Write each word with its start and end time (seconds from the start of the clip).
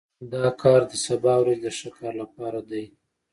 دا 0.33 0.45
کار 0.61 0.81
د 0.91 0.93
سبا 1.05 1.33
ورځې 1.39 1.61
د 1.63 1.67
ښه 1.77 1.89
کار 1.97 2.13
لپاره 2.21 2.59
دی 2.69 2.83